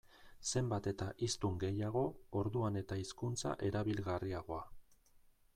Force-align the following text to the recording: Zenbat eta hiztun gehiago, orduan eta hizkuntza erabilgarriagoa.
Zenbat 0.51 0.87
eta 0.91 1.09
hiztun 1.27 1.59
gehiago, 1.65 2.03
orduan 2.41 2.81
eta 2.83 2.99
hizkuntza 3.03 3.55
erabilgarriagoa. 3.71 4.67